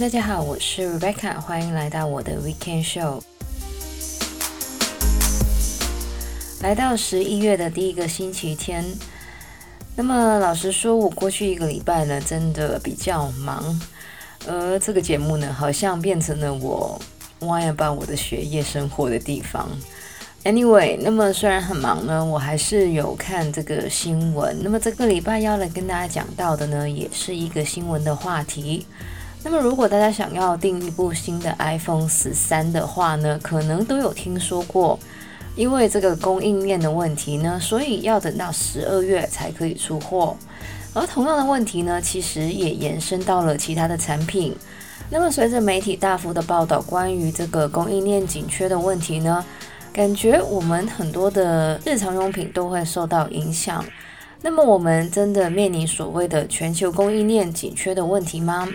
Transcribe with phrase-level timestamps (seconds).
[0.00, 3.22] 大家好，我是 Rebecca，欢迎来到我的 Weekend Show。
[6.60, 8.84] 来到十一月的第一个星期天，
[9.94, 13.80] 那么老实说，我过去一个礼拜呢，真的比较忙，
[14.48, 17.00] 而这个节目呢，好像变成了我
[17.40, 19.68] 挖掘我的学业生活的地方。
[20.42, 24.58] Anyway，那么虽然很忙呢，我还是有看这个新闻。
[24.60, 28.86] 那么这个礼拜要来跟大家讲到的呢，也是一个新闻的话题。
[29.46, 34.98] 那么如果大家想要订一部新的 iPhone 十三的话呢，可能都有听说过，
[35.54, 40.34] 因为这个供应链的问题呢，所以要等到十二月才可以出货。
[40.94, 44.56] 而同样的问题呢，其实也延伸到了其他的产品。
[45.10, 49.44] 那么随着媒体大幅的报道关于这个供应链紧缺的问题呢，
[49.92, 53.84] 感觉我们很多的日常用品都会受到影响。
[54.40, 58.66] 那么，我们真的面临所谓的全球供应链紧缺的问题吗？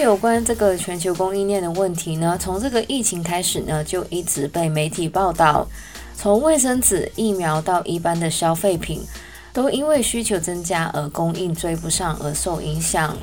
[0.00, 5.66] 有关这个全球供应链的问题呢，从这个疫情开始呢，就一直被媒体报道。
[6.16, 9.00] 从卫生纸、疫苗到一般的消费品，
[9.52, 13.16] 都因为需求增加而供应追不上而受影响。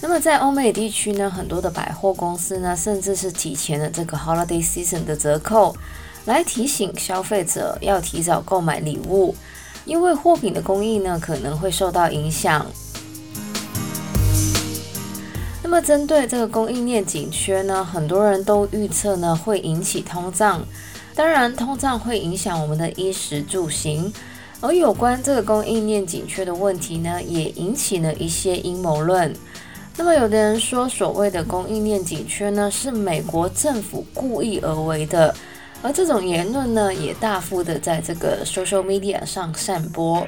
[0.00, 5.74] 那么在欧美地区呢，很多的百货公司呢，甚至是提前了这个 holiday season 的折扣，
[6.26, 9.34] 来提醒消费者要提早购买礼物，
[9.84, 12.64] 因为货品的供应呢可能会受到影响。
[15.70, 20.64] 那么针对这个供应链紧缺呢，很多人都预测呢会引起通胀，
[21.14, 24.10] 当然通胀会影响我们的衣食住行，
[24.62, 29.30] 而有关这个供应链紧缺的问题呢，也引起了一些阴谋论。
[29.98, 35.34] 那么，有的人说，所谓的供应链紧缺呢，是美国政府故意而为的，
[35.82, 40.26] 而这种言论呢，也大幅的在这个 social media 上散播。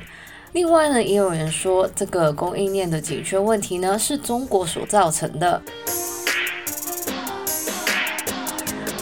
[0.53, 5.63] 另外呢，也有人说，这个供应链的紧缺问题呢，是中国所造成的。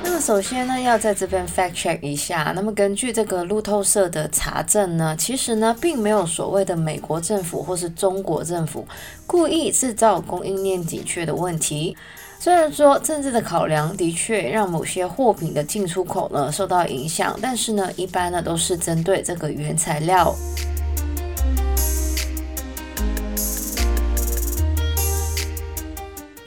[0.04, 2.52] 那么首先呢，要在这边 fact check 一下。
[2.54, 8.86] 那么根据这个路透社的查证呢，其实呢，并没有所谓的美国政府或是中国政府
[9.26, 11.96] 故意制造供应链紧缺的问题。
[12.38, 20.34] 虽然说政治的考量的确让某些货品的进出口呢受到影响，但是呢，一般呢都是针对这个原材料。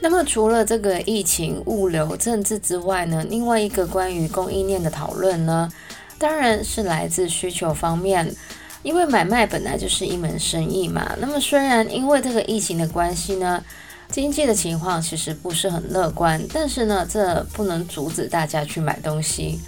[0.02, 5.72] 那么除了这个疫情、物流、政治之外呢，另外一个关于供应链的讨论呢，
[6.18, 8.36] 当然是来自需求方面。
[8.84, 11.16] 因为买卖本来就是一门生意嘛。
[11.20, 13.64] 那么虽然因为这个疫情的关系呢，
[14.10, 19.60] 经济的情况其实不是很乐观，但是呢，这不能阻止大家去买东西。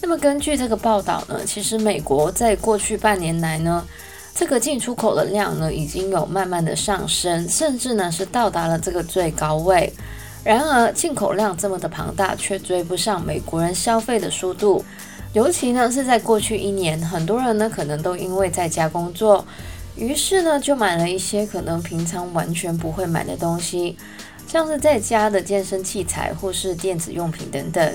[0.00, 3.84] 那么根据这个报道呢，其实美国在过去半年来呢，
[4.40, 9.92] 这个进出口的量呢，已经有慢慢的上升，甚至呢是到达了这个最高位。
[10.42, 14.82] 然而，进口量这么的庞大，却追不上美国人消费的速度。
[15.34, 19.44] 尤其呢是在过去一年，很多人呢可能都因为在家工作，
[19.94, 23.98] 于是呢就买了一些可能平常完全不会买的东西，
[24.48, 27.94] 像是在家的健身器材或是电子用品等等。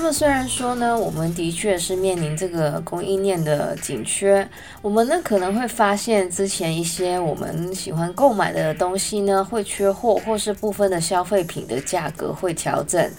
[0.00, 4.48] 那么虽然说呢，我们的确是面临这个供应链的紧缺，
[4.80, 13.10] 我们呢可能会发现之前一些我们喜欢购买的东西呢会缺货，或是部分的消费品的价格会调整。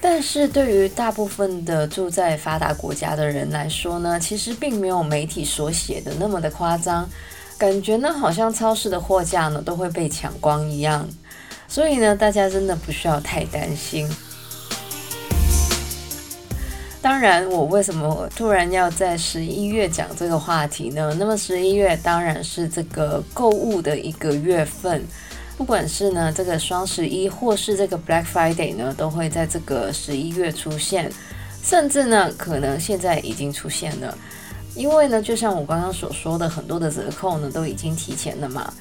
[0.00, 7.06] 但是对于大部分的住在发达国家的人来说呢，其实并没有媒体所写的那么的夸张，
[7.58, 11.06] 感觉呢好像超市的货架呢都会被抢光一样。
[11.68, 14.08] 所以呢，大家真的不需要太担心。
[17.02, 21.12] 当然，我为什么突然要在十一月讲这个话题呢？
[21.18, 25.04] 那么十一月当然是这个购物的一个月份，
[25.56, 31.10] 不管是呢这个双十一或是这个 Black Friday 呢，都会在这个十一月出现，
[31.60, 34.16] 甚至呢可能现在已经出现了，
[34.76, 38.72] 因为呢就像我刚刚所说的，很多的折扣呢都已经提前了嘛。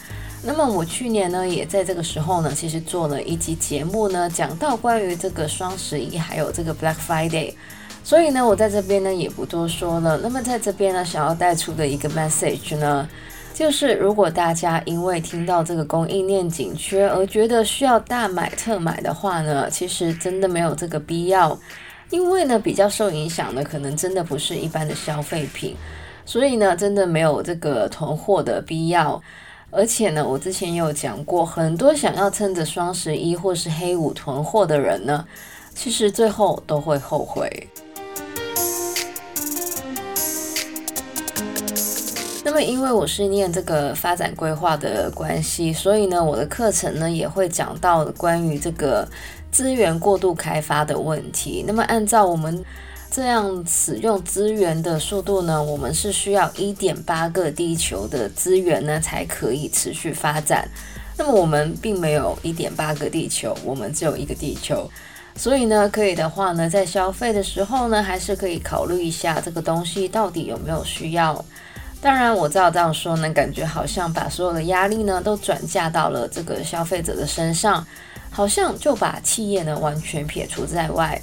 [0.43, 7.55] 那么我去年呢也在这个时候呢，其实做了一集节目呢，讲到关于这个双十一还有这个 Black Friday。
[8.03, 10.19] 所以呢，我在这边呢也不多说了。
[10.21, 13.07] 那么在这边呢，想要带出的一个 message 呢，
[13.53, 21.57] 就是如果大家因为听到这个供应链紧缺而觉得需要大买特买的话呢，其实真的没有这个必要。
[22.09, 25.77] 因为呢，比较受影响的可能真的不是一般的消费品，
[26.25, 29.21] 所以呢，真的没有这个囤货的必要。
[29.69, 35.25] 而且呢，我之前也有讲过，很多想要趁着双十一或是黑五囤货的人呢，
[35.73, 37.69] 其实最后都会后悔。
[42.51, 49.07] 那么，因为我是念这个发展规划的关系，所以呢，我的课程呢也会讲到关于这个
[49.49, 51.63] 资源过度开发的问题。
[51.65, 52.61] 那么，按照我们
[53.09, 60.67] 这样使用资源的速度呢，我们是需要一点八个地球的资源呢才可以持续发展。
[61.17, 64.91] 那么，我们并没有一点八个地球，我们只有一个地球。
[65.37, 71.45] 所以呢，可以的话呢，在消费的时候呢，还是可以考虑一下这个东西到底有没有需要。
[72.01, 77.85] 当然，我知道这样说呢，感觉好像把所有的压力呢都转嫁到了这个消费者的身上，
[78.31, 81.21] 好像就把企业呢完全撇除在外。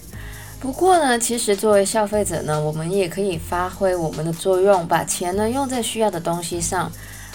[0.60, 6.90] 不过呢，其实作为消费者呢，我们也可以发挥我们的作用，把钱呢用在需要的东西上。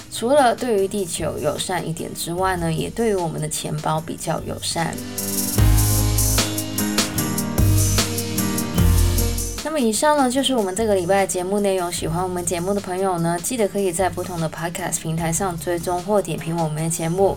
[0.09, 4.95] 除了对于地球友善一点之外呢，也对于我们的钱包比较友善。
[9.73, 11.91] 那么以上呢，就是我们这个礼拜节目内容。
[11.91, 17.35] 喜欢我们节目的朋友呢，记得可以在不同的 Podcast 平台上追踪或点评我们的节目。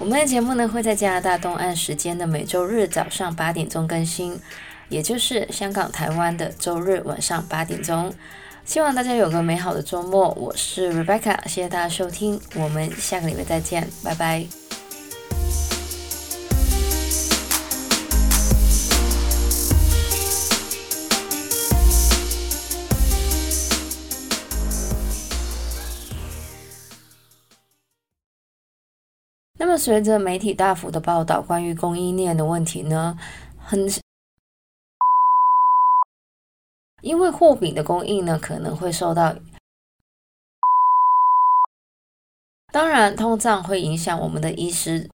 [0.00, 4.36] 我们的节目呢，会在加拿大东岸时间的每周日早上八点钟更新，
[4.88, 8.12] 也就是香港、台湾的周日晚上八点钟。
[8.64, 10.30] 希望大家有个美好的周末。
[10.30, 14.65] 我是 Rebecca，谢谢大家收听，我们下个礼拜再见，拜拜。
[29.76, 33.16] 随着媒体大幅的报道关于供应链的问题呢，
[33.58, 33.88] 很
[37.02, 39.34] 因为货品的供应呢可能会受到，
[42.72, 45.08] 当然通胀会影响我们的衣食